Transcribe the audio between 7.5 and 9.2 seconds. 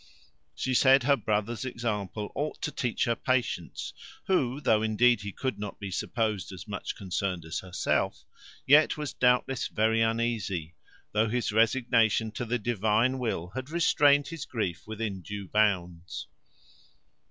herself, yet was,